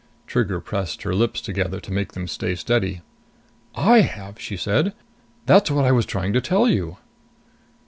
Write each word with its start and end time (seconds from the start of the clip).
Trigger 0.25 0.59
pressed 0.59 1.03
her 1.03 1.13
lips 1.13 1.41
together 1.41 1.79
to 1.79 1.91
make 1.93 2.13
them 2.13 2.27
stay 2.27 2.55
steady. 2.55 3.01
"I 3.75 3.99
have," 4.01 4.39
she 4.41 4.57
said. 4.57 4.95
"That's 5.45 5.69
what 5.69 5.85
I 5.85 5.91
was 5.91 6.07
trying 6.07 6.33
to 6.33 6.41
tell 6.41 6.67
you." 6.67 6.97